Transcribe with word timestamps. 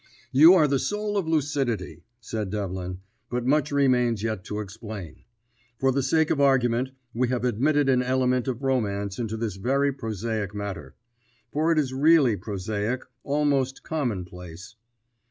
"You 0.31 0.55
are 0.55 0.67
the 0.67 0.79
soul 0.79 1.15
of 1.15 1.27
lucidity," 1.27 2.03
said 2.19 2.49
Devlin, 2.49 3.01
"but 3.29 3.45
much 3.45 3.71
remains 3.71 4.23
yet 4.23 4.43
to 4.45 4.59
explain. 4.59 5.25
For 5.77 5.91
the 5.91 6.01
sake 6.01 6.31
of 6.31 6.41
argument 6.41 6.89
we 7.13 7.27
have 7.27 7.45
admitted 7.45 7.87
an 7.87 8.01
element 8.01 8.47
of 8.47 8.63
romance 8.63 9.19
into 9.19 9.37
this 9.37 9.57
very 9.57 9.91
prosaic 9.93 10.55
matter; 10.55 10.95
for 11.51 11.71
it 11.71 11.77
is 11.77 11.93
really 11.93 12.35
prosaic, 12.35 13.03
almost 13.23 13.83
commonplace. 13.83 14.75